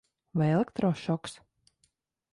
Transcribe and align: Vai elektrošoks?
Vai 0.39 0.47
elektrošoks? 0.53 1.37